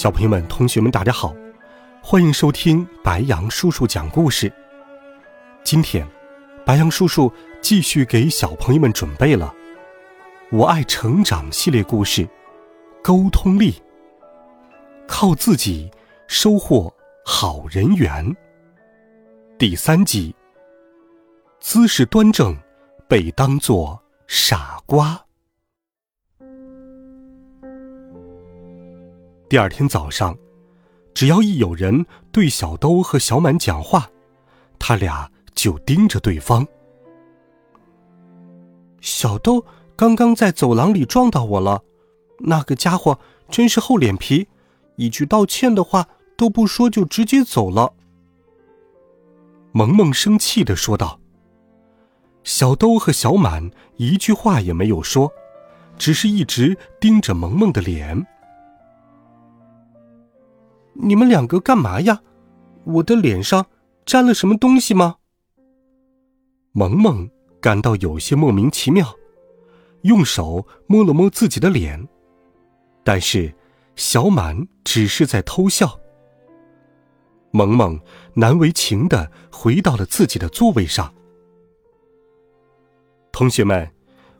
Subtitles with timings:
[0.00, 1.36] 小朋友们、同学们，大家好，
[2.02, 4.50] 欢迎收听白羊叔叔讲故事。
[5.62, 6.08] 今天，
[6.64, 9.54] 白羊叔叔继续给小朋友们准备了
[10.56, 12.22] 《我爱成长》系列故事
[13.02, 13.72] 《沟通力》，
[15.06, 15.90] 靠自己
[16.26, 16.90] 收获
[17.22, 18.34] 好人缘。
[19.58, 20.34] 第三集，
[21.60, 22.56] 姿势端正
[23.06, 25.22] 被当作傻瓜。
[29.50, 30.38] 第二天早上，
[31.12, 34.08] 只要一有人对小兜和小满讲话，
[34.78, 36.64] 他俩就盯着对方。
[39.00, 39.64] 小兜
[39.96, 41.82] 刚刚在走廊里撞到我了，
[42.38, 44.46] 那个家伙真是厚脸皮，
[44.94, 46.06] 一句道歉的话
[46.36, 47.92] 都不说就直接走了。
[49.72, 51.18] 萌萌生气的说道。
[52.44, 55.32] 小兜和小满一句话也没有说，
[55.98, 58.24] 只是一直盯着萌萌的脸。
[61.02, 62.20] 你们两个干嘛呀？
[62.84, 63.66] 我的脸上
[64.04, 65.16] 沾了什么东西吗？
[66.72, 67.28] 萌萌
[67.60, 69.14] 感到有些莫名其妙，
[70.02, 72.06] 用手摸了摸自己的脸，
[73.04, 73.52] 但是
[73.96, 75.98] 小满只是在偷笑。
[77.50, 78.00] 萌萌
[78.34, 81.12] 难为情的回到了自己的座位上。
[83.32, 83.90] 同学们，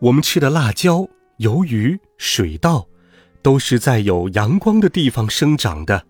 [0.00, 1.06] 我们吃的辣椒、
[1.38, 2.88] 鱿鱼、水稻，
[3.42, 6.06] 都是在有阳光的地方生长的。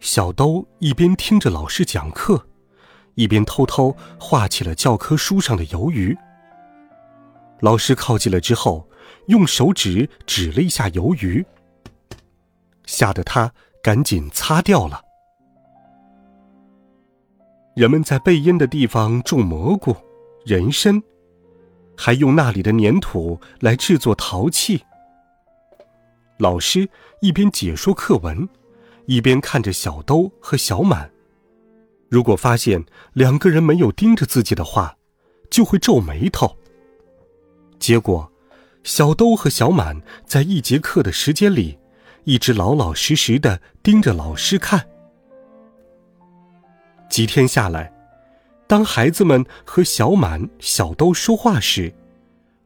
[0.00, 2.46] 小兜一边听着老师讲课，
[3.14, 6.16] 一边偷偷画起了教科书上的鱿鱼。
[7.60, 8.88] 老师靠近了之后，
[9.28, 11.44] 用手指指了一下鱿鱼，
[12.84, 15.02] 吓得他赶紧擦掉了。
[17.74, 19.96] 人们在背阴的地方种蘑菇、
[20.44, 21.02] 人参，
[21.96, 24.84] 还用那里的粘土来制作陶器。
[26.38, 26.88] 老师
[27.20, 28.48] 一边解说课文。
[29.06, 31.10] 一边看着小兜和小满，
[32.08, 34.96] 如果发现两个人没有盯着自己的话，
[35.50, 36.56] 就会皱眉头。
[37.78, 38.30] 结果，
[38.82, 41.78] 小兜和小满在一节课的时间里，
[42.24, 44.86] 一直老老实实的盯着老师看。
[47.08, 47.92] 几天下来，
[48.66, 51.94] 当孩子们和小满、小兜说话时，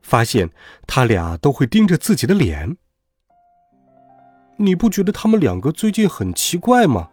[0.03, 0.49] 发现
[0.87, 2.77] 他俩都会盯着自己的脸。
[4.63, 7.09] 你不觉得他们两个最近很奇怪吗？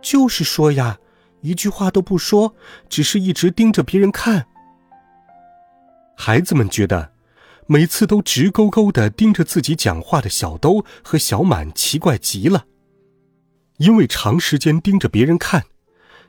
[0.00, 0.96] 就是说呀，
[1.42, 2.54] 一句话都不说，
[2.88, 4.46] 只是一直盯着别人看。
[6.16, 7.12] 孩子们觉得，
[7.66, 12.64] 每次都直勾勾的盯着自己讲话的小兜和小满奇怪极了。
[13.76, 15.64] 因为长时间盯着别人看，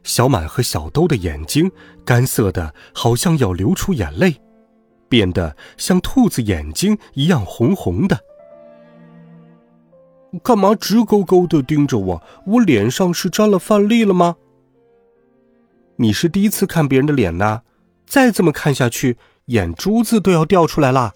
[0.04, 1.72] 小满和小兜的眼睛
[2.04, 4.42] 干涩的，好像要流出眼泪，
[5.08, 8.20] 变得像兔子眼睛一样红红的。
[10.40, 12.24] 干嘛直勾勾的盯着我？
[12.46, 14.38] 我脸上是沾了饭粒了吗？
[15.98, 17.62] 你是第一次看别人的脸呐，
[18.06, 21.14] 再这么看下去，眼珠子都要掉出来了。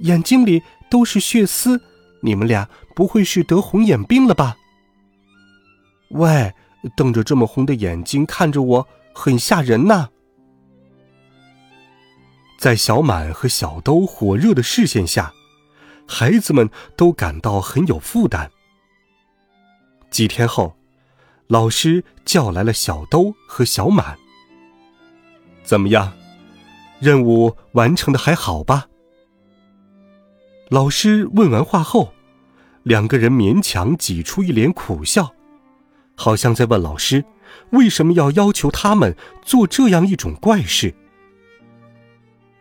[0.00, 1.80] 眼睛里都是血丝，
[2.22, 4.56] 你们俩不会是得红眼病了吧？
[6.10, 6.52] 喂，
[6.96, 10.08] 瞪着这么红的眼睛看着我，很吓人呐！
[12.58, 15.32] 在小满和小兜火热的视线下。
[16.06, 18.50] 孩子们都感到很有负担。
[20.10, 20.76] 几天后，
[21.48, 24.16] 老师叫来了小兜和小满。
[25.62, 26.12] 怎么样，
[27.00, 28.86] 任务完成的还好吧？
[30.68, 32.12] 老师问完话后，
[32.84, 35.34] 两个人勉强挤出一脸苦笑，
[36.14, 37.24] 好像在问老师
[37.70, 40.94] 为什么要要求他们做这样一种怪事。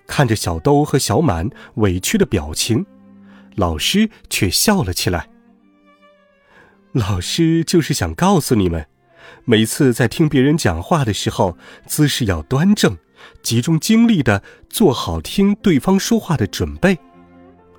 [0.07, 2.85] 看着小兜和小满委屈的表情。
[3.55, 5.29] 老师却笑了起来。
[6.91, 8.87] 老师就是想告诉你们，
[9.43, 12.97] 每次在听别人讲话的时候，姿势要端正，
[13.41, 16.97] 集中精力的做好听对方说话的准备，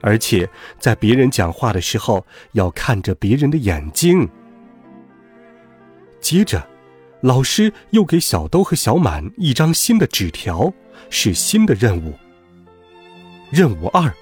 [0.03, 4.29] 而且在别人讲话的时候要看着别人的眼睛。
[6.21, 6.69] 接着，
[7.23, 10.73] 老师又给小兜和小满一张新的纸条，
[11.09, 12.13] 是新的任务。
[13.51, 14.13] 任务二。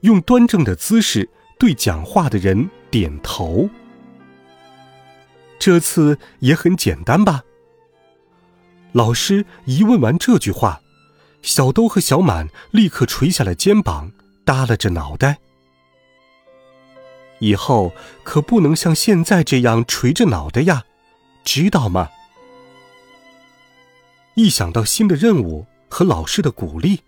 [0.00, 1.28] 用端正的姿势
[1.58, 3.68] 对讲话的人点头。
[5.58, 7.42] 这次也很简单吧？
[8.92, 10.80] 老师一问完这句话，
[11.42, 14.12] 小兜和小满立刻垂下了肩膀，
[14.44, 15.38] 耷拉着脑袋。
[17.40, 17.92] 以后
[18.24, 20.84] 可不能像现在这样垂着脑袋呀，
[21.44, 22.08] 知道吗？
[24.34, 27.00] 一想到新的任务和老师的鼓励，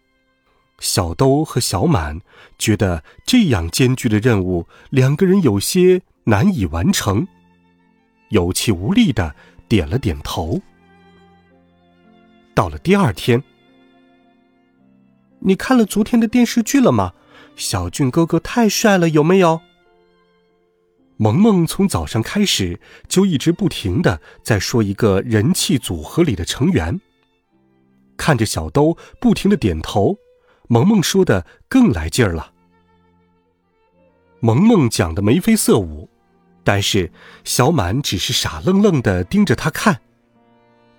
[0.80, 2.20] 小兜和小满
[2.58, 7.28] 觉得这样艰巨的任务，两个人有些难以完成，
[8.30, 9.36] 有气无力的
[9.68, 10.60] 点了点头。
[12.54, 13.42] 到了第二天，
[15.38, 17.12] 你看了昨天的电视剧了吗？
[17.56, 19.60] 小俊哥哥太帅了，有没有？
[21.18, 26.98] 萌萌从早上开始就一直不停的在说一个人气组合里的成员。
[28.16, 30.16] 看着小兜不停的点头，
[30.70, 32.52] 萌萌说的更来劲儿了。
[34.38, 36.08] 萌萌讲的眉飞色舞，
[36.62, 37.10] 但是
[37.42, 40.00] 小满只是傻愣愣的盯着他看。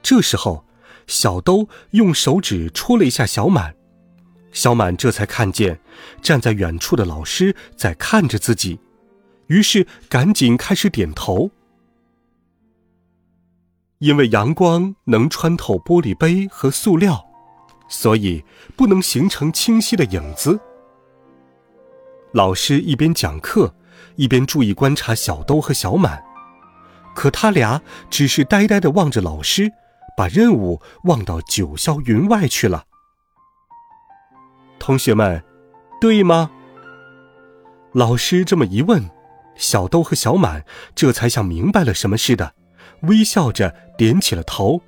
[0.03, 0.65] 这时候。
[1.07, 3.75] 小兜用手指戳了一下小满，
[4.53, 5.81] 小满这才看见
[6.21, 8.79] 站在远处的老师在看着自己，
[9.47, 11.51] 于是赶紧开始点头。
[13.97, 17.25] 因为阳光能穿透玻璃杯和塑料，
[17.91, 18.43] 所以
[18.75, 20.59] 不能形成清晰的影子。
[22.31, 23.75] 老师一边讲课，
[24.15, 26.23] 一边注意观察小兜和小满，
[27.13, 29.71] 可他俩只是呆呆的望着老师。
[30.17, 32.83] 把任务忘到九霄云外去了。
[34.77, 35.41] 同学们，
[36.01, 36.51] 对吗？
[37.93, 39.09] 老师这么一问，
[39.55, 42.53] 小兜和小满这才像明白了什么似的，
[43.03, 44.81] 微笑着点起了头。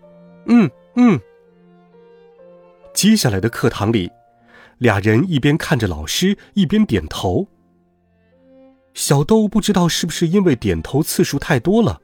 [0.48, 1.20] 嗯嗯。
[3.04, 4.10] 接下来的课堂里，
[4.78, 7.46] 俩人一边看着老师，一边点头。
[8.94, 12.00] 小豆不知道是不是因为点头次数太多了，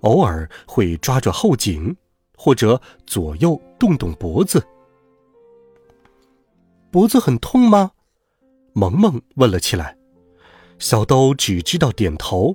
[0.00, 1.96] 偶尔会抓抓后颈。
[2.36, 4.62] 或者左右动动脖子，
[6.90, 7.92] 脖子很痛吗？
[8.74, 9.96] 萌萌问了起来。
[10.78, 12.54] 小豆只知道点头。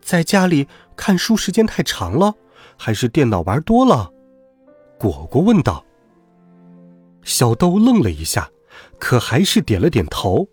[0.00, 0.66] 在家里
[0.96, 2.34] 看书时间太长了，
[2.78, 4.10] 还是电脑玩多了？
[4.98, 5.84] 果果问道。
[7.22, 8.50] 小兜愣了一下，
[8.98, 10.48] 可还是点了点头。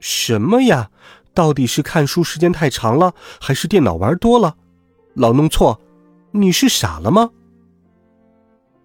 [0.00, 0.90] 什么呀？
[1.32, 4.56] 到底是看书时间太长了，还是电脑玩多了？
[5.14, 5.80] 老弄错。
[6.30, 7.30] 你是傻了吗？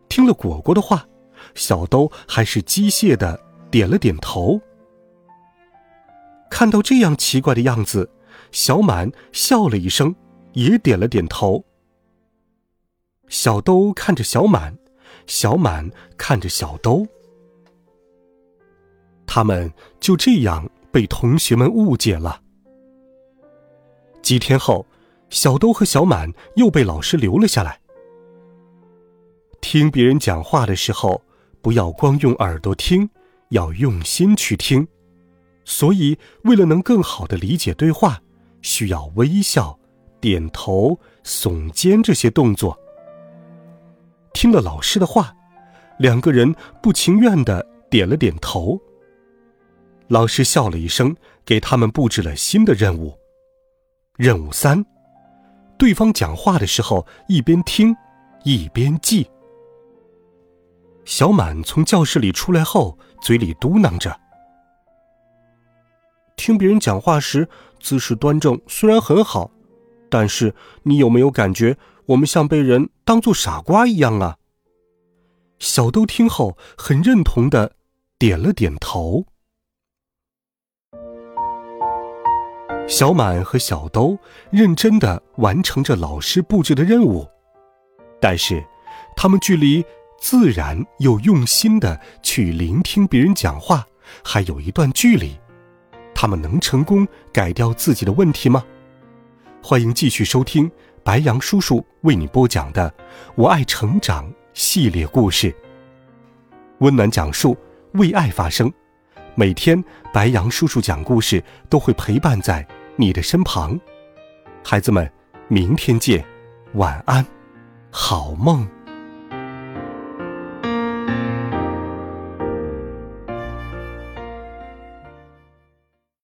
[0.07, 1.07] 听了果果的话，
[1.55, 3.39] 小兜还是机械的
[3.69, 4.59] 点了点头。
[6.49, 8.09] 看到这样奇怪的样子，
[8.51, 10.15] 小满笑了一声，
[10.53, 11.63] 也点了点头。
[13.27, 14.75] 小兜看着小满，
[15.29, 17.07] 小满看着小兜，
[19.25, 22.41] 他们就这样被同学们误解了。
[24.21, 24.85] 几天后。
[25.29, 27.79] 小兜和小满又被老师留了下来。
[29.61, 31.21] 听别人讲话的时候，
[31.61, 33.07] 不要光用耳朵听，
[33.49, 34.87] 要用心去听。
[35.65, 38.19] 所以，为了能更好的理解对话，
[38.63, 39.77] 需要微笑、
[40.19, 42.75] 点头、耸肩这些动作。
[44.33, 45.35] 听了老师的话，
[45.97, 48.79] 两个人不情愿的点了点头。
[50.07, 51.15] 老师笑了一声，
[51.45, 53.17] 给他们布置了新的任务。
[54.17, 54.85] 任务三。
[55.77, 57.95] 对方讲话的时候，一边听，
[58.43, 59.29] 一边记。
[61.05, 64.19] 小满从教室里出来后，嘴里嘟囔着
[66.35, 67.47] ：“听别人讲话时，
[67.79, 69.49] 姿势端正虽然很好，
[70.09, 71.77] 但是你有没有感觉
[72.09, 74.37] 我们像被人当做傻瓜一样啊？”
[75.59, 77.73] 小兜听后很认同的
[78.17, 79.25] 点了点头。
[82.87, 84.17] 小满和小兜
[84.49, 87.27] 认真的完成着老师布置的任务，
[88.19, 88.65] 但是，
[89.15, 89.85] 他们距离
[90.19, 93.85] 自然又用心的去聆听别人讲话
[94.23, 95.37] 还有一段距离。
[96.15, 98.65] 他们能成功改掉自己的问题吗？
[99.61, 100.71] 欢迎继续收听
[101.03, 102.89] 白杨叔叔为你播讲的
[103.35, 105.55] 《我爱成长》系列故事，
[106.79, 107.57] 温暖讲述，
[107.93, 108.71] 为爱发声。
[109.35, 112.67] 每天，白杨叔叔讲故事都会陪伴在。
[112.95, 113.79] 你的身旁，
[114.61, 115.09] 孩子们，
[115.47, 116.25] 明天见，
[116.73, 117.25] 晚安，
[117.89, 118.67] 好梦。